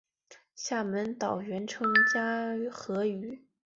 [0.55, 3.45] 厦门岛原称嘉禾屿。